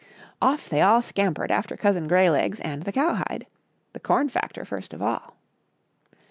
[0.41, 3.45] Off they all scampered after Cousin Greylegs and the cowhide.
[3.93, 5.35] The corn factor first of all.